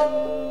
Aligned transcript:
Música 0.00 0.49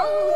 Oh. 0.00 0.27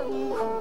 cantando. 0.00 0.59